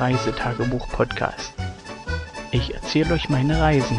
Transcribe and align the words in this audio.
Reisetagebuch-Podcast. 0.00 1.54
Ich 2.50 2.74
erzähle 2.74 3.14
euch 3.14 3.28
meine 3.28 3.60
Reisen. 3.60 3.98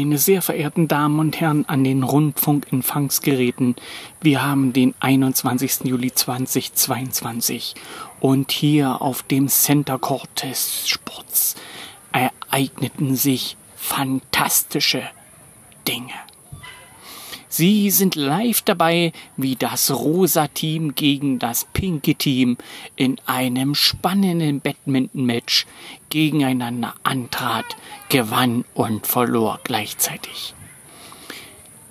Meine 0.00 0.16
sehr 0.16 0.40
verehrten 0.40 0.88
Damen 0.88 1.18
und 1.18 1.42
Herren 1.42 1.66
an 1.68 1.84
den 1.84 2.02
Rundfunkempfangsgeräten, 2.02 3.76
wir 4.22 4.42
haben 4.42 4.72
den 4.72 4.94
21. 4.98 5.80
Juli 5.84 6.10
2022 6.10 7.74
und 8.18 8.50
hier 8.50 9.02
auf 9.02 9.22
dem 9.22 9.48
Center 9.48 9.98
Cortes 9.98 10.88
Sports 10.88 11.54
ereigneten 12.12 13.14
sich 13.14 13.58
fantastische 13.76 15.02
Dinge. 15.86 16.14
Sie 17.52 17.90
sind 17.90 18.14
live 18.14 18.62
dabei, 18.62 19.12
wie 19.36 19.56
das 19.56 19.90
rosa 19.90 20.46
Team 20.46 20.94
gegen 20.94 21.40
das 21.40 21.66
pinke 21.72 22.14
Team 22.14 22.56
in 22.94 23.20
einem 23.26 23.74
spannenden 23.74 24.60
Badminton-Match 24.60 25.66
gegeneinander 26.10 26.94
antrat, 27.02 27.64
gewann 28.08 28.64
und 28.74 29.04
verlor 29.04 29.58
gleichzeitig. 29.64 30.54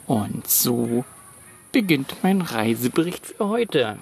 Und 0.08 0.50
so 0.50 1.04
beginnt 1.74 2.16
mein 2.24 2.42
Reisebericht 2.42 3.26
für 3.26 3.50
heute. 3.50 4.00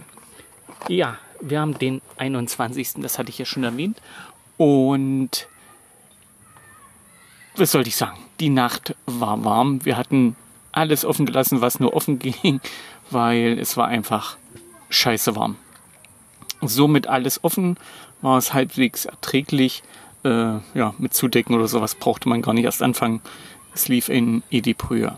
Ja, 0.87 1.17
wir 1.41 1.59
haben 1.59 1.79
den 1.79 2.03
21. 2.17 2.93
Das 2.97 3.17
hatte 3.17 3.31
ich 3.31 3.39
ja 3.39 3.45
schon 3.45 3.63
erwähnt. 3.63 3.99
Und 4.57 5.47
was 7.55 7.71
sollte 7.71 7.89
ich 7.89 7.95
sagen? 7.95 8.19
Die 8.39 8.49
Nacht 8.49 8.95
war 9.07 9.43
warm. 9.43 9.83
Wir 9.83 9.97
hatten 9.97 10.35
alles 10.77 11.03
offen 11.03 11.25
gelassen, 11.25 11.61
was 11.61 11.79
nur 11.79 11.93
offen 11.93 12.19
ging, 12.19 12.61
weil 13.09 13.57
es 13.59 13.75
war 13.77 13.87
einfach 13.87 14.37
scheiße 14.89 15.35
warm. 15.35 15.57
Somit 16.61 17.07
alles 17.07 17.43
offen, 17.43 17.77
war 18.21 18.37
es 18.37 18.53
halbwegs 18.53 19.05
erträglich. 19.05 19.83
Äh, 20.23 20.59
ja, 20.73 20.93
mit 20.97 21.13
Zudecken 21.13 21.55
oder 21.55 21.67
sowas 21.67 21.95
brauchte 21.95 22.29
man 22.29 22.41
gar 22.41 22.53
nicht 22.53 22.65
erst 22.65 22.81
anfangen. 22.81 23.21
Es 23.73 23.87
lief 23.87 24.09
in 24.09 24.43
Edibrühe. 24.49 25.17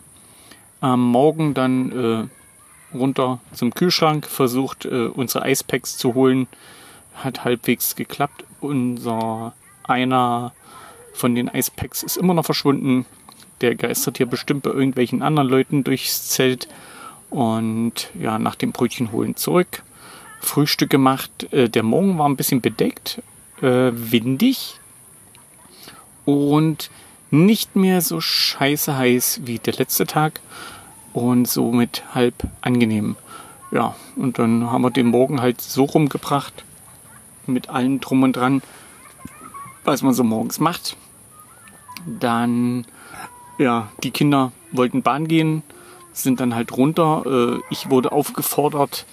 Am 0.82 1.12
Morgen 1.12 1.54
dann 1.54 2.30
äh, 2.94 2.98
runter 2.98 3.40
zum 3.54 3.74
Kühlschrank, 3.74 4.26
versucht 4.26 4.86
äh, 4.86 5.08
unsere 5.08 5.44
Eispacks 5.44 5.98
zu 5.98 6.14
holen. 6.14 6.48
Hat 7.16 7.46
halbwegs 7.46 7.96
geklappt. 7.96 8.44
Unser 8.60 9.54
einer 9.84 10.54
von 11.14 11.36
den 11.36 11.50
Eispacks 11.50 12.04
ist 12.04 12.18
immer 12.18 12.34
noch 12.34 12.46
verschwunden 12.46 13.06
der 13.62 13.76
geistert 13.76 14.18
hier 14.18 14.26
bestimmt 14.26 14.64
bei 14.64 14.72
irgendwelchen 14.72 15.22
anderen 15.22 15.50
Leuten 15.50 15.84
durchs 15.84 16.30
Zelt. 16.30 16.68
Und 17.30 18.10
ja, 18.20 18.40
nach 18.40 18.56
dem 18.56 18.72
Brötchen 18.72 19.12
holen 19.12 19.36
zurück. 19.36 19.84
Frühstück 20.42 20.90
gemacht. 20.90 21.52
Äh, 21.52 21.70
der 21.70 21.84
Morgen 21.84 22.18
war 22.18 22.28
ein 22.28 22.38
bisschen 22.38 22.62
bedeckt, 22.62 23.22
äh, 23.62 23.92
windig 23.94 24.80
und 26.26 26.90
nicht 27.32 27.76
mehr 27.76 28.02
so 28.02 28.22
scheiße 28.22 28.98
heiß 28.98 29.42
wie 29.44 29.60
der 29.60 29.74
letzte 29.74 30.08
Tag 30.08 30.40
und 31.14 31.48
somit 31.48 32.04
halb 32.14 32.36
angenehm. 32.62 33.16
Ja, 33.72 33.96
und 34.16 34.40
dann 34.40 34.72
haben 34.72 34.82
wir 34.82 34.90
den 34.90 35.08
Morgen 35.08 35.42
halt 35.42 35.62
so 35.62 35.84
rumgebracht 35.84 36.64
mit 37.46 37.70
allem 37.70 38.00
drum 38.00 38.24
und 38.24 38.36
dran, 38.36 38.62
was 39.84 40.02
man 40.02 40.14
so 40.14 40.24
morgens 40.24 40.60
macht. 40.60 40.98
Dann 42.06 42.86
ja, 43.60 43.92
die 44.04 44.12
Kinder 44.12 44.52
wollten 44.72 45.04
Bahn 45.04 45.28
gehen, 45.28 45.62
sind 46.14 46.40
dann 46.40 46.56
halt 46.56 46.76
runter. 46.76 47.24
Äh, 47.26 47.62
ich 47.70 47.90
wurde 47.92 48.12
aufgefordert, 48.12 49.06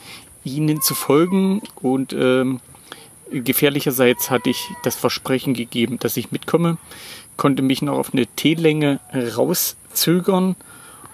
ihnen 0.45 0.81
zu 0.81 0.95
folgen. 0.95 1.61
Und 1.83 2.15
ähm, 2.15 2.61
gefährlicherseits 3.31 4.31
hatte 4.31 4.49
ich 4.49 4.71
das 4.85 4.97
Versprechen 4.97 5.53
gegeben, 5.53 5.99
dass 5.99 6.17
ich 6.17 6.33
mitkomme, 6.33 6.79
konnte 7.37 7.63
mich 7.63 7.83
noch 7.83 7.99
auf 7.99 8.15
eine 8.15 8.27
T-Länge 8.27 9.01
rauszögern. 9.37 10.57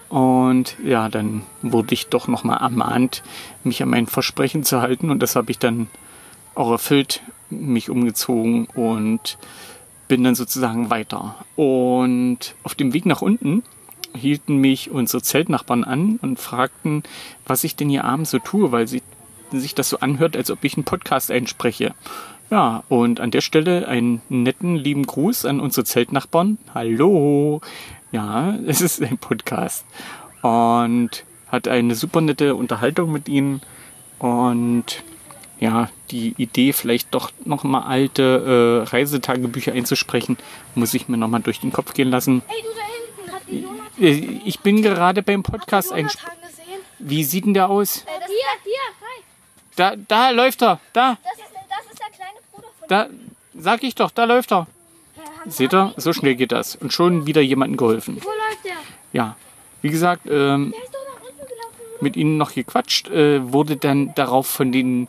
Und 0.09 0.77
ja, 0.85 1.09
dann 1.09 1.41
wurde 1.63 1.95
ich 1.95 2.07
doch 2.07 2.27
nochmal 2.27 2.61
ermahnt, 2.61 3.23
mich 3.63 3.81
an 3.81 3.89
mein 3.89 4.05
Versprechen 4.05 4.63
zu 4.63 4.79
halten. 4.79 5.09
Und 5.09 5.23
das 5.23 5.35
habe 5.35 5.49
ich 5.49 5.57
dann 5.57 5.87
auch 6.53 6.69
erfüllt, 6.69 7.21
mich 7.49 7.89
umgezogen 7.89 8.67
und 8.75 9.37
bin 10.07 10.23
dann 10.23 10.35
sozusagen 10.35 10.89
weiter. 10.89 11.35
Und 11.55 12.55
auf 12.63 12.75
dem 12.75 12.93
Weg 12.93 13.05
nach 13.05 13.21
unten 13.21 13.63
hielten 14.15 14.57
mich 14.57 14.91
unsere 14.91 15.23
Zeltnachbarn 15.23 15.83
an 15.83 16.19
und 16.21 16.39
fragten, 16.39 17.03
was 17.45 17.63
ich 17.63 17.75
denn 17.75 17.89
hier 17.89 18.03
abends 18.05 18.31
so 18.31 18.39
tue, 18.39 18.71
weil 18.71 18.87
sie, 18.87 19.01
sich 19.51 19.75
das 19.75 19.89
so 19.89 19.99
anhört, 19.99 20.35
als 20.35 20.51
ob 20.51 20.63
ich 20.63 20.75
einen 20.75 20.83
Podcast 20.83 21.31
einspreche. 21.31 21.93
Ja, 22.49 22.83
und 22.89 23.19
an 23.19 23.31
der 23.31 23.41
Stelle 23.41 23.87
einen 23.87 24.21
netten, 24.29 24.75
lieben 24.75 25.05
Gruß 25.05 25.45
an 25.45 25.59
unsere 25.59 25.85
Zeltnachbarn. 25.85 26.57
Hallo! 26.73 27.61
Ja, 28.11 28.55
es 28.67 28.81
ist 28.81 29.01
ein 29.01 29.17
Podcast. 29.17 29.85
Und 30.41 31.23
hatte 31.47 31.71
eine 31.71 31.95
super 31.95 32.21
nette 32.21 32.55
Unterhaltung 32.55 33.11
mit 33.11 33.27
ihnen. 33.29 33.61
Und 34.19 35.03
ja, 35.59 35.89
die 36.11 36.33
Idee, 36.37 36.73
vielleicht 36.73 37.13
doch 37.13 37.31
nochmal 37.45 37.83
alte 37.83 38.83
äh, 38.85 38.89
Reisetagebücher 38.89 39.71
einzusprechen, 39.73 40.37
muss 40.75 40.93
ich 40.93 41.07
mir 41.07 41.17
nochmal 41.17 41.41
durch 41.41 41.59
den 41.59 41.71
Kopf 41.71 41.93
gehen 41.93 42.09
lassen. 42.09 42.41
Hey, 42.47 42.61
du 42.61 42.69
da 42.69 43.31
hinten, 43.31 43.33
hat 43.33 43.97
die 43.97 44.03
äh, 44.03 44.41
Ich 44.45 44.59
bin 44.59 44.81
gerade 44.81 45.23
beim 45.23 45.43
Podcast 45.43 45.93
einsprechen. 45.93 46.37
Wie 46.99 47.23
sieht 47.23 47.45
denn 47.45 47.53
der 47.53 47.69
aus? 47.69 47.97
Äh, 47.97 48.19
das 48.19 48.27
hier, 48.27 48.35
hier, 48.63 48.73
hi. 49.01 49.23
Da, 49.75 49.95
da 50.07 50.29
läuft 50.29 50.61
er, 50.61 50.79
da. 50.93 51.17
Das 51.23 51.33
ist, 51.33 51.43
das 51.69 51.91
ist 51.91 51.99
der 51.99 52.09
kleine 52.09 52.39
Bruder 52.51 52.67
von 52.79 52.87
Da, 52.87 53.07
sag 53.57 53.83
ich 53.83 53.95
doch, 53.95 54.11
da 54.11 54.23
läuft 54.25 54.51
er. 54.51 54.67
Seht 55.45 55.73
ihr, 55.73 55.93
so 55.97 56.13
schnell 56.13 56.35
geht 56.35 56.51
das. 56.51 56.75
Und 56.75 56.93
schon 56.93 57.25
wieder 57.27 57.41
jemandem 57.41 57.77
geholfen. 57.77 58.17
Wo 58.21 58.29
läuft 58.29 58.63
der? 58.63 58.77
Ja, 59.11 59.35
wie 59.81 59.89
gesagt, 59.89 60.25
ähm, 60.29 60.73
mit 62.01 62.15
ihnen 62.15 62.37
noch 62.37 62.53
gequatscht, 62.53 63.09
äh, 63.09 63.51
wurde 63.51 63.75
dann 63.75 64.13
darauf 64.15 64.47
von 64.47 64.71
den 64.71 65.07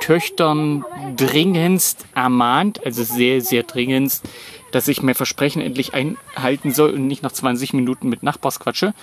Töchtern 0.00 0.84
dringendst 1.16 2.06
ermahnt, 2.14 2.84
also 2.84 3.02
sehr, 3.02 3.40
sehr 3.40 3.62
dringendst, 3.62 4.28
dass 4.72 4.88
ich 4.88 5.02
mein 5.02 5.14
Versprechen 5.14 5.60
endlich 5.60 5.92
einhalten 5.94 6.72
soll 6.72 6.90
und 6.94 7.06
nicht 7.06 7.22
nach 7.22 7.32
20 7.32 7.74
Minuten 7.74 8.08
mit 8.08 8.22
Nachbars 8.22 8.60
quatsche. 8.60 8.94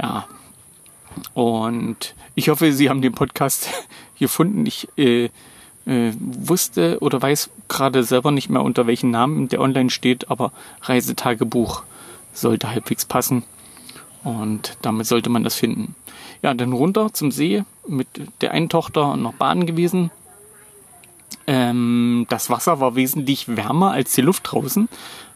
Ja. 0.00 0.26
Und 1.32 2.14
ich 2.34 2.50
hoffe, 2.50 2.72
Sie 2.72 2.90
haben 2.90 3.00
den 3.00 3.14
Podcast 3.14 3.70
gefunden. 4.18 4.66
Ich 4.66 4.88
äh, 4.98 5.30
äh, 5.86 6.12
wusste 6.18 6.98
oder 7.00 7.22
weiß 7.22 7.50
gerade 7.68 8.02
selber 8.02 8.30
nicht 8.30 8.50
mehr, 8.50 8.62
unter 8.62 8.86
welchem 8.86 9.10
Namen 9.10 9.48
der 9.48 9.60
online 9.60 9.90
steht, 9.90 10.30
aber 10.30 10.52
Reisetagebuch 10.82 11.84
sollte 12.32 12.70
halbwegs 12.70 13.04
passen. 13.04 13.44
Und 14.26 14.76
damit 14.82 15.06
sollte 15.06 15.30
man 15.30 15.44
das 15.44 15.54
finden. 15.54 15.94
Ja, 16.42 16.52
dann 16.52 16.72
runter 16.72 17.12
zum 17.12 17.30
See 17.30 17.62
mit 17.86 18.08
der 18.40 18.50
einen 18.50 18.68
Tochter 18.68 19.16
noch 19.16 19.34
baden 19.34 19.66
gewesen. 19.66 20.10
Ähm, 21.46 22.26
das 22.28 22.50
Wasser 22.50 22.80
war 22.80 22.96
wesentlich 22.96 23.56
wärmer 23.56 23.92
als 23.92 24.14
die 24.14 24.22
Luft 24.22 24.50
draußen. 24.50 24.88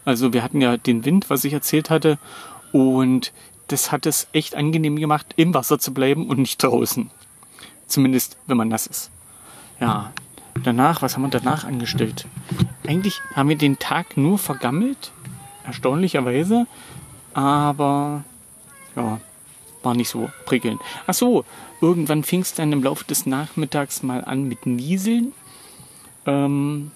Also 0.03 0.33
wir 0.33 0.43
hatten 0.43 0.59
ja 0.59 0.75
den 0.75 1.05
Wind, 1.05 1.29
was 1.29 1.45
ich 1.45 1.53
erzählt 1.53 1.89
hatte. 1.89 2.17
Und 2.73 3.31
das 3.69 3.93
hat 3.93 4.05
es 4.05 4.27
echt 4.33 4.55
angenehm 4.55 4.97
gemacht, 4.97 5.27
im 5.37 5.53
Wasser 5.53 5.79
zu 5.79 5.93
bleiben 5.93 6.27
und 6.27 6.39
nicht 6.39 6.61
draußen. 6.61 7.09
Zumindest, 7.87 8.35
wenn 8.47 8.57
man 8.57 8.67
nass 8.67 8.87
ist. 8.87 9.09
Ja, 9.79 10.11
danach, 10.65 11.01
was 11.01 11.15
haben 11.15 11.21
wir 11.21 11.29
danach 11.29 11.63
angestellt? 11.63 12.27
Eigentlich 12.85 13.21
haben 13.35 13.47
wir 13.47 13.57
den 13.57 13.79
Tag 13.79 14.17
nur 14.17 14.37
vergammelt, 14.37 15.13
erstaunlicherweise. 15.63 16.67
Aber 17.33 18.25
ja, 18.95 19.19
war 19.83 19.95
nicht 19.95 20.09
so 20.09 20.29
prickelnd. 20.45 20.81
Ach 21.07 21.13
so, 21.13 21.45
irgendwann 21.81 22.23
fing 22.23 22.41
es 22.41 22.53
dann 22.53 22.71
im 22.71 22.83
Laufe 22.83 23.05
des 23.05 23.25
Nachmittags 23.25 24.03
mal 24.03 24.23
an 24.23 24.47
mit 24.47 24.65
Nieseln. 24.65 25.33
Ähm, 26.25 26.91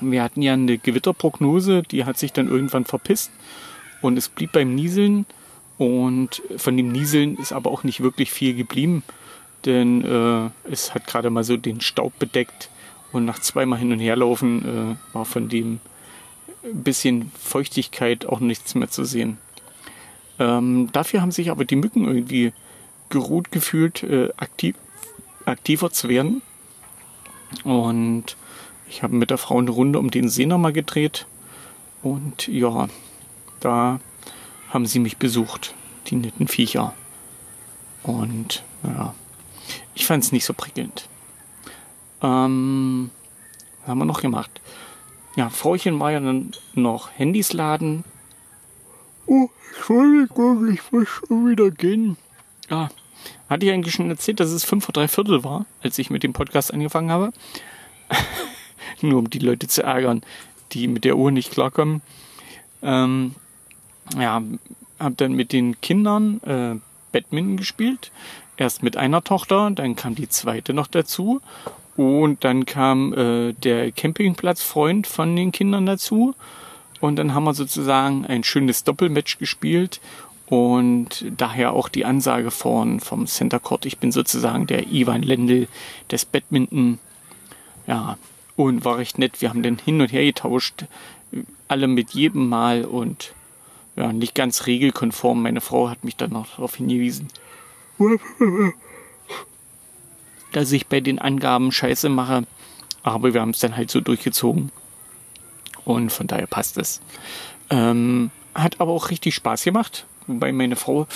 wir 0.00 0.22
hatten 0.22 0.42
ja 0.42 0.52
eine 0.52 0.78
Gewitterprognose, 0.78 1.82
die 1.82 2.04
hat 2.04 2.18
sich 2.18 2.32
dann 2.32 2.48
irgendwann 2.48 2.84
verpisst 2.84 3.30
und 4.02 4.16
es 4.16 4.28
blieb 4.28 4.52
beim 4.52 4.74
Nieseln. 4.74 5.26
Und 5.78 6.42
von 6.56 6.76
dem 6.76 6.90
Nieseln 6.90 7.36
ist 7.36 7.52
aber 7.52 7.70
auch 7.70 7.84
nicht 7.84 8.00
wirklich 8.00 8.30
viel 8.30 8.54
geblieben, 8.54 9.02
denn 9.66 10.04
äh, 10.04 10.70
es 10.70 10.94
hat 10.94 11.06
gerade 11.06 11.28
mal 11.28 11.44
so 11.44 11.58
den 11.58 11.82
Staub 11.82 12.18
bedeckt 12.18 12.70
und 13.12 13.26
nach 13.26 13.40
zweimal 13.40 13.78
hin 13.78 13.92
und 13.92 14.00
her 14.00 14.16
laufen 14.16 14.96
äh, 15.12 15.14
war 15.14 15.26
von 15.26 15.48
dem 15.48 15.80
bisschen 16.72 17.30
Feuchtigkeit 17.38 18.26
auch 18.26 18.40
nichts 18.40 18.74
mehr 18.74 18.88
zu 18.88 19.04
sehen. 19.04 19.38
Ähm, 20.38 20.90
dafür 20.92 21.22
haben 21.22 21.30
sich 21.30 21.50
aber 21.50 21.64
die 21.64 21.76
Mücken 21.76 22.04
irgendwie 22.04 22.52
geruht 23.08 23.52
gefühlt, 23.52 24.02
äh, 24.02 24.30
aktiv, 24.36 24.76
aktiver 25.44 25.90
zu 25.90 26.08
werden. 26.08 26.42
Und 27.64 28.36
ich 28.88 29.02
habe 29.02 29.14
mit 29.14 29.30
der 29.30 29.38
Frau 29.38 29.58
eine 29.58 29.70
Runde 29.70 29.98
um 29.98 30.10
den 30.10 30.28
See 30.28 30.46
nochmal 30.46 30.72
gedreht. 30.72 31.26
Und 32.02 32.48
ja, 32.48 32.88
da 33.60 34.00
haben 34.68 34.86
sie 34.86 34.98
mich 34.98 35.16
besucht, 35.16 35.74
die 36.08 36.16
netten 36.16 36.48
Viecher. 36.48 36.92
Und 38.02 38.62
ja, 38.84 39.14
ich 39.94 40.06
fand 40.06 40.22
es 40.24 40.32
nicht 40.32 40.44
so 40.44 40.52
prickelnd. 40.52 41.08
Ähm, 42.22 43.10
was 43.80 43.88
haben 43.88 43.98
wir 43.98 44.04
noch 44.04 44.20
gemacht? 44.20 44.60
Ja, 45.36 45.50
Frauchen 45.50 46.00
war 46.00 46.12
ja 46.12 46.20
dann 46.20 46.52
noch 46.74 47.10
Handys 47.12 47.52
laden. 47.52 48.04
Oh, 49.26 49.48
Entschuldigung, 49.74 50.72
ich 50.72 50.80
muss 50.92 51.08
schon 51.08 51.50
wieder 51.50 51.70
gehen. 51.70 52.16
Ja, 52.70 52.88
hatte 53.48 53.66
ich 53.66 53.72
eigentlich 53.72 53.94
schon 53.94 54.08
erzählt, 54.08 54.40
dass 54.40 54.50
es 54.50 54.64
fünf 54.64 54.84
vor 54.84 54.92
drei 54.92 55.08
Viertel 55.08 55.42
war, 55.42 55.66
als 55.82 55.98
ich 55.98 56.10
mit 56.10 56.22
dem 56.22 56.32
Podcast 56.32 56.72
angefangen 56.72 57.10
habe. 57.10 57.32
Nur 59.00 59.18
um 59.18 59.30
die 59.30 59.40
Leute 59.40 59.66
zu 59.66 59.82
ärgern, 59.82 60.22
die 60.72 60.86
mit 60.86 61.04
der 61.04 61.16
Uhr 61.16 61.30
nicht 61.30 61.50
klarkommen. 61.50 62.02
Ähm, 62.82 63.34
ja, 64.16 64.42
habe 64.98 65.14
dann 65.16 65.32
mit 65.32 65.52
den 65.52 65.80
Kindern 65.80 66.40
äh, 66.42 66.76
Badminton 67.12 67.56
gespielt. 67.56 68.12
Erst 68.56 68.82
mit 68.82 68.96
einer 68.96 69.22
Tochter, 69.22 69.70
dann 69.70 69.96
kam 69.96 70.14
die 70.14 70.28
zweite 70.28 70.72
noch 70.72 70.86
dazu. 70.86 71.40
Und 71.96 72.44
dann 72.44 72.64
kam 72.64 73.12
äh, 73.12 73.52
der 73.54 73.90
Campingplatzfreund 73.90 75.06
von 75.06 75.34
den 75.34 75.50
Kindern 75.52 75.86
dazu. 75.86 76.34
Und 77.00 77.16
dann 77.16 77.34
haben 77.34 77.44
wir 77.44 77.54
sozusagen 77.54 78.24
ein 78.26 78.44
schönes 78.44 78.84
Doppelmatch 78.84 79.38
gespielt. 79.38 80.00
Und 80.46 81.24
daher 81.36 81.72
auch 81.72 81.88
die 81.88 82.04
Ansage 82.04 82.50
von, 82.50 83.00
vom 83.00 83.26
Center 83.26 83.58
Court. 83.58 83.84
Ich 83.84 83.98
bin 83.98 84.12
sozusagen 84.12 84.66
der 84.66 84.86
Ivan 84.86 85.22
Lendl 85.22 85.68
des 86.10 86.24
Badminton. 86.24 86.98
Ja, 87.86 88.16
und 88.54 88.84
war 88.84 88.98
recht 88.98 89.18
nett. 89.18 89.40
Wir 89.40 89.50
haben 89.50 89.62
den 89.62 89.78
hin 89.78 90.00
und 90.00 90.12
her 90.12 90.24
getauscht. 90.24 90.86
Alle 91.68 91.88
mit 91.88 92.10
jedem 92.12 92.48
Mal 92.48 92.84
und 92.84 93.34
ja, 93.96 94.12
nicht 94.12 94.34
ganz 94.34 94.66
regelkonform. 94.66 95.42
Meine 95.42 95.60
Frau 95.60 95.88
hat 95.88 96.04
mich 96.04 96.16
dann 96.16 96.30
noch 96.30 96.48
darauf 96.50 96.76
hingewiesen, 96.76 97.28
dass 100.52 100.70
ich 100.70 100.86
bei 100.86 101.00
den 101.00 101.18
Angaben 101.18 101.72
Scheiße 101.72 102.08
mache. 102.08 102.44
Aber 103.02 103.34
wir 103.34 103.40
haben 103.40 103.50
es 103.50 103.58
dann 103.58 103.76
halt 103.76 103.90
so 103.90 104.00
durchgezogen. 104.00 104.70
Und 105.86 106.10
von 106.10 106.26
daher 106.26 106.46
passt 106.46 106.76
es. 106.76 107.00
Ähm, 107.70 108.30
hat 108.54 108.80
aber 108.80 108.92
auch 108.92 109.08
richtig 109.10 109.34
Spaß 109.34 109.64
gemacht. 109.64 110.04
Wobei 110.26 110.52
meine 110.52 110.76
Frau 110.76 111.06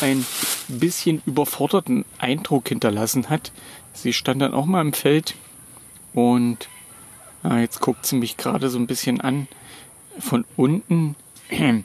ein 0.00 0.24
bisschen 0.68 1.20
überforderten 1.26 2.04
Eindruck 2.18 2.68
hinterlassen 2.68 3.28
hat. 3.28 3.52
Sie 3.92 4.12
stand 4.12 4.40
dann 4.40 4.54
auch 4.54 4.64
mal 4.64 4.80
im 4.80 4.92
Feld 4.92 5.34
und 6.14 6.68
ja, 7.42 7.58
jetzt 7.58 7.80
guckt 7.80 8.06
sie 8.06 8.16
mich 8.16 8.36
gerade 8.36 8.70
so 8.70 8.78
ein 8.78 8.86
bisschen 8.86 9.20
an 9.20 9.48
von 10.18 10.46
unten. 10.56 11.16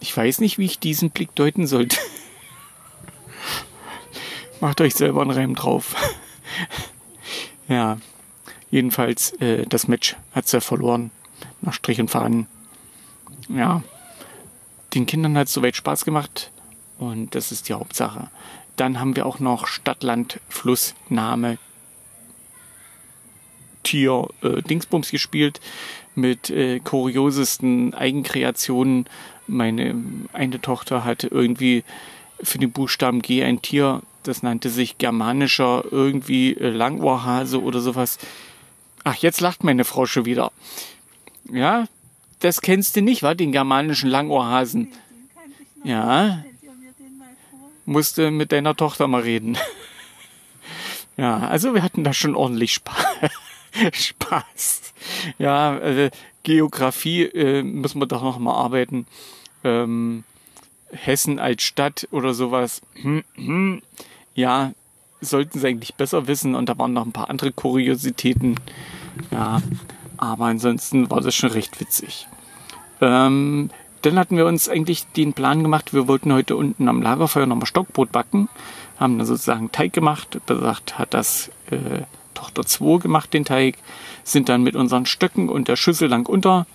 Ich 0.00 0.14
weiß 0.14 0.40
nicht, 0.40 0.58
wie 0.58 0.66
ich 0.66 0.78
diesen 0.78 1.08
Blick 1.08 1.34
deuten 1.34 1.66
sollte. 1.66 1.96
Macht 4.60 4.82
euch 4.82 4.94
selber 4.94 5.22
einen 5.22 5.30
Reim 5.30 5.54
drauf. 5.54 5.96
ja, 7.68 7.96
jedenfalls, 8.70 9.32
äh, 9.40 9.64
das 9.66 9.88
Match 9.88 10.14
hat 10.32 10.46
sie 10.46 10.60
verloren. 10.60 11.10
Nach 11.64 11.72
Strich 11.72 12.00
und 12.00 12.10
Faden. 12.10 12.46
Ja, 13.48 13.82
den 14.94 15.06
Kindern 15.06 15.36
hat 15.36 15.48
es 15.48 15.54
soweit 15.54 15.76
Spaß 15.76 16.04
gemacht 16.04 16.50
und 16.98 17.34
das 17.34 17.52
ist 17.52 17.68
die 17.68 17.74
Hauptsache. 17.74 18.30
Dann 18.76 19.00
haben 19.00 19.16
wir 19.16 19.26
auch 19.26 19.40
noch 19.40 19.66
Stadt, 19.66 20.02
Land, 20.02 20.40
Fluss, 20.48 20.94
Name, 21.08 21.58
Tier, 23.82 24.28
äh, 24.42 24.62
Dingsbums 24.62 25.10
gespielt 25.10 25.60
mit 26.14 26.50
äh, 26.50 26.80
kuriosesten 26.80 27.94
Eigenkreationen. 27.94 29.06
Meine 29.46 29.94
eine 30.32 30.60
Tochter 30.60 31.04
hatte 31.04 31.28
irgendwie 31.28 31.84
für 32.42 32.58
den 32.58 32.72
Buchstaben 32.72 33.22
G 33.22 33.44
ein 33.44 33.62
Tier, 33.62 34.02
das 34.22 34.42
nannte 34.42 34.70
sich 34.70 34.98
germanischer 34.98 35.84
irgendwie 35.90 36.54
Langohrhase 36.58 37.62
oder 37.62 37.80
sowas. 37.80 38.18
Ach, 39.04 39.16
jetzt 39.16 39.40
lacht 39.40 39.64
meine 39.64 39.84
Frau 39.84 40.06
schon 40.06 40.24
wieder. 40.24 40.50
Ja, 41.50 41.86
das 42.40 42.60
kennst 42.60 42.96
du 42.96 43.02
nicht, 43.02 43.22
wa? 43.22 43.34
Den 43.34 43.52
germanischen 43.52 44.10
Langohrhasen. 44.10 44.92
Ja. 45.82 46.44
Musste 47.86 48.30
mit 48.30 48.52
deiner 48.52 48.74
Tochter 48.74 49.06
mal 49.08 49.22
reden. 49.22 49.58
ja, 51.16 51.38
also 51.38 51.74
wir 51.74 51.82
hatten 51.82 52.04
da 52.04 52.12
schon 52.12 52.34
ordentlich 52.34 52.74
Spaß. 52.74 53.06
Spaß. 53.92 54.94
Ja, 55.38 55.76
äh, 55.78 56.10
Geografie 56.42 57.24
äh, 57.24 57.62
müssen 57.62 58.00
wir 58.00 58.06
doch 58.06 58.22
noch 58.22 58.38
mal 58.38 58.54
arbeiten. 58.54 59.06
Ähm, 59.64 60.24
Hessen 60.92 61.38
als 61.38 61.62
Stadt 61.62 62.08
oder 62.10 62.34
sowas. 62.34 62.82
Ja, 64.36 64.72
sollten 65.20 65.60
sie 65.60 65.68
eigentlich 65.68 65.94
besser 65.94 66.26
wissen. 66.26 66.56
Und 66.56 66.68
da 66.68 66.76
waren 66.76 66.92
noch 66.92 67.06
ein 67.06 67.12
paar 67.12 67.30
andere 67.30 67.52
Kuriositäten. 67.52 68.58
Ja, 69.30 69.62
aber 70.18 70.46
ansonsten 70.46 71.10
war 71.10 71.20
das 71.20 71.34
schon 71.34 71.50
recht 71.50 71.80
witzig. 71.80 72.26
Ähm, 73.00 73.70
dann 74.02 74.18
hatten 74.18 74.36
wir 74.36 74.46
uns 74.46 74.68
eigentlich 74.68 75.06
den 75.12 75.32
Plan 75.32 75.62
gemacht, 75.62 75.94
wir 75.94 76.06
wollten 76.08 76.32
heute 76.32 76.56
unten 76.56 76.88
am 76.88 77.00
Lagerfeuer 77.00 77.46
nochmal 77.46 77.66
Stockbrot 77.66 78.12
backen. 78.12 78.48
Haben 78.98 79.16
dann 79.18 79.26
sozusagen 79.26 79.72
Teig 79.72 79.92
gemacht. 79.92 80.38
Besagt 80.44 80.98
hat 80.98 81.14
das 81.14 81.50
äh, 81.70 82.02
Tochter 82.34 82.66
2 82.66 82.98
gemacht, 82.98 83.32
den 83.32 83.46
Teig. 83.46 83.78
Sind 84.22 84.50
dann 84.50 84.62
mit 84.62 84.76
unseren 84.76 85.06
Stöcken 85.06 85.48
und 85.48 85.68
der 85.68 85.76
Schüssel 85.76 86.08
lang 86.08 86.26
unter. 86.26 86.66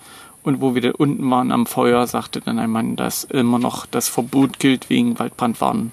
Und 0.42 0.60
wo 0.60 0.74
wir 0.74 0.82
da 0.82 0.90
unten 0.90 1.30
waren 1.30 1.52
am 1.52 1.66
Feuer, 1.66 2.06
sagte 2.06 2.40
dann 2.40 2.58
ein 2.58 2.70
Mann, 2.70 2.96
dass 2.96 3.24
immer 3.24 3.58
noch 3.58 3.86
das 3.86 4.08
Verbot 4.08 4.58
gilt, 4.58 4.90
wegen 4.90 5.18
Waldbrandwarnung 5.18 5.92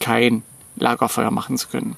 kein 0.00 0.42
Lagerfeuer 0.76 1.30
machen 1.30 1.58
zu 1.58 1.68
können. 1.68 1.96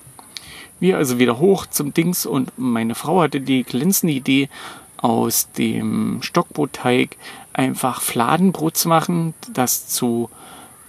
Wir 0.84 0.98
also 0.98 1.18
wieder 1.18 1.38
hoch 1.38 1.64
zum 1.64 1.94
Dings 1.94 2.26
und 2.26 2.52
meine 2.58 2.94
Frau 2.94 3.22
hatte 3.22 3.40
die 3.40 3.62
glänzende 3.62 4.12
Idee, 4.12 4.50
aus 4.98 5.50
dem 5.52 6.20
Stockbrotteig 6.20 7.16
einfach 7.54 8.02
Fladenbrot 8.02 8.76
zu 8.76 8.90
machen, 8.90 9.32
das 9.50 9.88
zu 9.88 10.28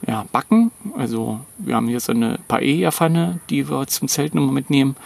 ja, 0.05 0.25
backen. 0.33 0.71
Also 0.97 1.39
wir 1.59 1.77
haben 1.77 1.87
hier 1.87 2.01
so 2.01 2.11
eine 2.11 2.39
Paella-Pfanne, 2.49 3.39
die 3.49 3.69
wir 3.69 3.87
zum 3.87 4.09
Zelten 4.09 4.37
immer 4.37 4.51
mitnehmen. 4.51 4.97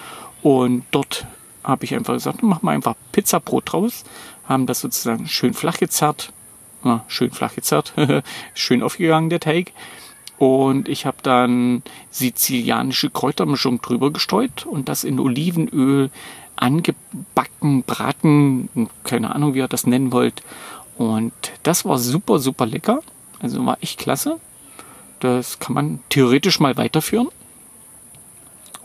Und 0.42 0.86
dort 0.90 1.28
habe 1.64 1.86
ich 1.86 1.94
einfach 1.94 2.16
gesagt, 2.16 2.42
machen 2.42 2.66
wir 2.66 2.72
einfach 2.72 2.96
Pizzabrot 3.12 3.72
draus. 3.72 4.06
Haben 4.46 4.66
das 4.66 4.80
sozusagen 4.80 5.28
schön 5.28 5.54
flach 5.54 5.78
gezerrt. 5.78 6.34
Ja, 6.84 7.06
schön 7.08 7.30
flach 7.30 7.54
gezerrt. 7.54 7.94
schön 8.56 8.82
aufgegangen 8.82 9.30
der 9.30 9.40
Teig. 9.40 9.72
Und 10.40 10.88
ich 10.88 11.06
habe 11.06 11.18
dann 11.22 11.84
sizilianische 12.12 13.10
Kräutermischung 13.10 13.82
drüber 13.82 14.10
gestreut 14.12 14.66
und 14.66 14.88
das 14.88 15.04
in 15.04 15.20
Olivenöl 15.20 16.10
angebacken, 16.56 17.84
braten, 17.84 18.70
keine 19.04 19.36
Ahnung, 19.36 19.54
wie 19.54 19.60
ihr 19.60 19.68
das 19.68 19.86
nennen 19.86 20.14
wollt. 20.14 20.42
Und 20.98 21.34
das 21.64 21.84
war 21.84 22.00
super, 22.00 22.40
super 22.40 22.66
lecker. 22.66 23.02
Also 23.42 23.66
war 23.66 23.80
echt 23.82 24.00
klasse. 24.00 24.40
Das 25.20 25.60
kann 25.60 25.74
man 25.74 26.00
theoretisch 26.08 26.62
mal 26.62 26.78
weiterführen. 26.78 27.28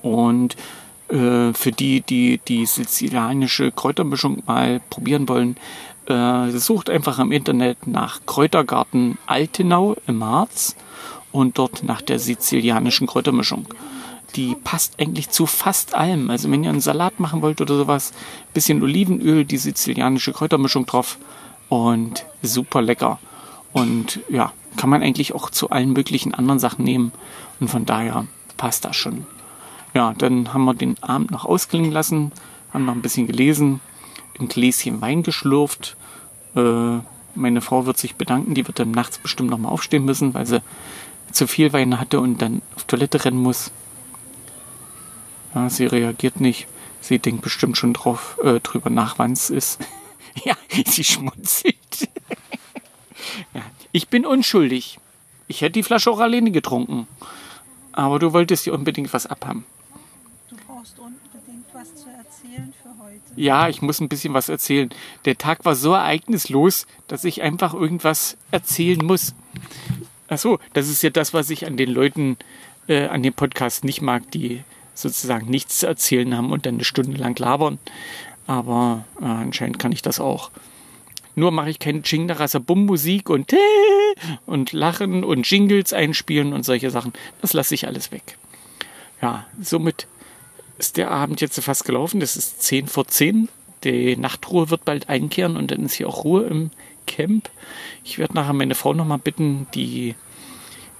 Und 0.03 0.57
äh, 1.09 1.53
für 1.53 1.71
die, 1.71 2.01
die 2.01 2.41
die 2.49 2.67
sizilianische 2.67 3.71
Kräutermischung 3.71 4.43
mal 4.45 4.81
probieren 4.91 5.29
wollen, 5.29 5.57
äh, 6.07 6.51
sucht 6.51 6.91
einfach 6.91 7.21
im 7.21 7.31
Internet 7.31 7.87
nach 7.87 8.27
Kräutergarten 8.27 9.19
Altenau 9.27 9.95
im 10.09 10.25
Harz 10.25 10.75
und 11.35 11.59
dort 11.59 11.83
nach 11.83 12.01
der 12.01 12.21
sizilianischen 12.21 13.09
Kräutermischung. 13.09 13.67
Die 14.37 14.55
passt 14.55 15.01
eigentlich 15.01 15.31
zu 15.31 15.47
fast 15.47 15.95
allem. 15.95 16.31
Also 16.31 16.49
wenn 16.49 16.63
ihr 16.63 16.71
einen 16.71 16.81
Salat 16.81 17.19
machen 17.19 17.43
wollt 17.43 17.61
oder 17.61 17.77
sowas, 17.77 18.13
bisschen 18.53 18.81
Olivenöl, 18.85 19.45
die 19.45 19.57
sizilianische 19.57 20.33
Kräutermischung 20.33 20.87
drauf 20.87 21.19
und 21.69 22.25
super 22.41 22.83
lecker. 22.83 23.19
Und 23.73 24.21
ja, 24.29 24.53
kann 24.77 24.91
man 24.91 25.03
eigentlich 25.03 25.35
auch 25.35 25.51
zu 25.51 25.71
allen 25.71 25.93
möglichen 25.93 26.35
anderen 26.35 26.61
Sachen 26.61 26.85
nehmen. 26.85 27.11
Und 27.59 27.69
von 27.69 27.85
daher 27.85 28.27
passt 28.57 28.85
das 28.85 28.95
schon. 28.95 29.27
Ja, 29.93 30.15
dann 30.17 30.55
haben 30.55 30.65
wir 30.65 30.75
den 30.75 31.03
Abend 31.03 31.33
noch 31.33 31.45
ausklingen 31.45 31.91
lassen, 31.91 32.31
haben 32.73 32.85
noch 32.85 32.95
ein 32.95 33.03
bisschen 33.03 33.27
gelesen, 33.27 33.81
ein 34.39 34.47
Gläschen 34.47 35.01
Wein 35.01 35.25
geschlürft. 35.25 35.97
Äh, 36.55 36.99
meine 37.35 37.61
Frau 37.61 37.87
wird 37.87 37.99
sich 37.99 38.15
bedanken, 38.15 38.55
die 38.55 38.65
wird 38.69 38.79
dann 38.79 38.93
nachts 38.93 39.19
bestimmt 39.19 39.51
nochmal 39.51 39.73
aufstehen 39.73 40.05
müssen, 40.05 40.33
weil 40.33 40.47
sie 40.47 40.63
zu 41.35 41.47
viel 41.47 41.73
Wein 41.73 41.99
hatte 41.99 42.21
und 42.21 42.41
dann 42.41 42.63
auf 42.77 42.85
Toilette 42.85 43.25
rennen 43.25 43.43
muss. 43.43 43.71
Ja, 45.55 45.69
sie 45.69 45.87
reagiert 45.87 46.41
nicht. 46.41 46.67
Sie 47.01 47.19
denkt 47.19 47.43
bestimmt 47.43 47.77
schon 47.77 47.93
drauf, 47.93 48.39
äh, 48.43 48.61
drüber 48.61 48.91
nach, 48.91 49.19
wann 49.19 49.33
es 49.33 49.51
ist. 49.51 49.81
ja, 50.45 50.57
sie 50.87 51.05
schmunzelt. 51.05 51.77
ja, 53.55 53.63
ich 53.93 54.09
bin 54.09 54.25
unschuldig. 54.25 54.99
Ich 55.47 55.61
hätte 55.61 55.73
die 55.73 55.83
Flasche 55.83 56.11
auch 56.11 56.21
alleine 56.21 56.51
getrunken. 56.51 57.07
Aber 57.93 58.19
du 58.19 58.33
wolltest 58.33 58.67
dir 58.67 58.73
unbedingt 58.73 59.13
was 59.13 59.27
abhaben. 59.27 59.67
brauchst 60.67 60.99
unbedingt 60.99 61.67
was 61.73 61.95
zu 61.95 62.09
erzählen 62.09 62.73
für 62.83 63.05
heute. 63.05 63.21
Ja, 63.37 63.69
ich 63.69 63.83
muss 63.83 64.01
ein 64.01 64.09
bisschen 64.09 64.35
was 64.35 64.49
erzählen. 64.49 64.89
Der 65.27 65.37
Tag 65.37 65.65
war 65.65 65.77
so 65.77 65.93
ereignislos, 65.93 66.87
dass 67.07 67.25
ich 67.25 67.43
einfach 67.43 67.75
irgendwas 67.75 68.37
erzählen 68.51 69.05
muss. 69.05 69.35
Ach 70.35 70.39
so, 70.39 70.59
das 70.73 70.89
ist 70.89 71.01
ja 71.05 71.11
das, 71.11 71.33
was 71.33 71.49
ich 71.49 71.65
an 71.65 71.77
den 71.77 71.91
Leuten, 71.91 72.37
äh, 72.89 73.07
an 73.07 73.23
dem 73.23 73.35
Podcast 73.35 73.85
nicht 73.85 74.03
mag, 74.03 74.29
die 74.33 74.65
sozusagen 74.93 75.49
nichts 75.49 75.79
zu 75.79 75.87
erzählen 75.87 76.37
haben 76.37 76.51
und 76.51 76.67
dann 76.67 76.75
eine 76.75 76.85
Stunde 76.85 77.17
lang 77.17 77.39
labern. 77.39 77.79
Aber 78.49 79.05
äh, 79.21 79.27
anscheinend 79.27 79.79
kann 79.79 79.93
ich 79.93 80.03
das 80.03 80.19
auch. 80.19 80.51
Nur 81.37 81.53
mache 81.53 81.71
ich 81.71 81.79
keine 81.79 82.03
Chingdarasabum-Musik 82.03 83.31
und 83.31 83.55
und 84.47 84.73
Lachen 84.73 85.23
und 85.23 85.49
Jingles 85.49 85.93
einspielen 85.93 86.53
und 86.53 86.65
solche 86.65 86.91
Sachen. 86.91 87.13
Das 87.41 87.53
lasse 87.53 87.75
ich 87.75 87.87
alles 87.87 88.11
weg. 88.11 88.37
Ja, 89.23 89.47
somit 89.63 90.09
ist 90.79 90.97
der 90.97 91.13
Abend 91.13 91.43
jetzt 91.43 91.61
fast 91.61 91.85
gelaufen. 91.85 92.19
Das 92.19 92.37
ist 92.37 92.61
10 92.61 92.89
vor 92.89 93.07
10. 93.07 93.49
Die 93.85 94.17
Nachtruhe 94.17 94.69
wird 94.69 94.85
bald 94.85 95.09
einkehren 95.09 95.57
und 95.57 95.71
dann 95.71 95.85
ist 95.85 95.95
hier 95.95 96.09
auch 96.09 96.25
Ruhe 96.25 96.43
im 96.47 96.71
Camp. 97.07 97.51
Ich 98.05 98.19
werde 98.19 98.35
nachher 98.35 98.53
meine 98.53 98.75
Frau 98.75 98.93
nochmal 98.93 99.19
bitten, 99.19 99.67
die 99.75 100.15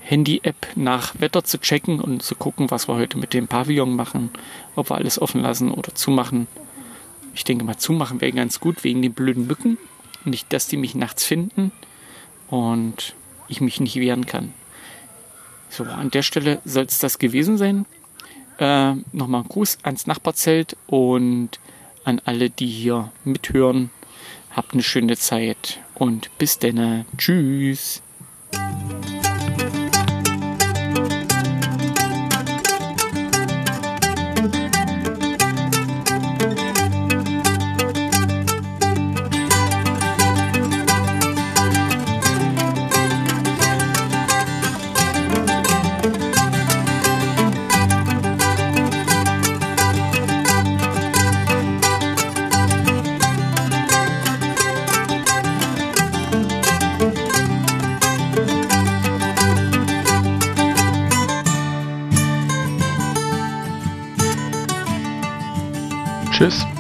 Handy-App 0.01 0.69
nach 0.77 1.19
Wetter 1.19 1.45
zu 1.45 1.59
checken 1.59 1.99
und 2.01 2.23
zu 2.23 2.35
gucken, 2.35 2.71
was 2.71 2.89
wir 2.89 2.95
heute 2.95 3.17
mit 3.17 3.33
dem 3.33 3.49
Pavillon 3.49 3.97
machen. 3.97 4.31
Ob 4.77 4.91
wir 4.91 4.97
alles 4.97 5.21
offen 5.21 5.41
lassen 5.41 5.71
oder 5.71 5.95
zumachen. 5.95 6.47
Ich 7.35 7.45
denke 7.45 7.65
mal, 7.65 7.79
zumachen 7.79 8.21
wäre 8.21 8.33
ganz 8.33 8.61
gut 8.61 8.85
wegen 8.85 9.03
den 9.03 9.15
blöden 9.15 9.47
Mücken. 9.47 9.79
Nicht, 10.25 10.53
dass 10.53 10.69
die 10.69 10.77
mich 10.77 10.95
nachts 10.95 11.25
finden 11.25 11.73
und 12.49 13.15
ich 13.49 13.61
mich 13.61 13.81
nicht 13.81 13.97
wehren 13.97 14.27
kann. 14.27 14.53
So, 15.69 15.85
an 15.85 16.11
der 16.11 16.23
Stelle 16.23 16.61
soll 16.65 16.85
es 16.85 16.99
das 16.99 17.19
gewesen 17.19 17.57
sein. 17.57 17.87
Äh, 18.59 18.95
Nochmal 19.13 19.43
ein 19.43 19.49
Gruß 19.49 19.79
ans 19.83 20.07
Nachbarzelt 20.07 20.77
und 20.87 21.59
an 22.05 22.21
alle, 22.25 22.51
die 22.51 22.67
hier 22.67 23.11
mithören. 23.25 23.91
Habt 24.51 24.75
eine 24.75 24.83
schöne 24.83 25.17
Zeit 25.17 25.81
und 25.95 26.31
bis 26.39 26.59
denne. 26.59 27.07
Tschüss. 27.17 28.03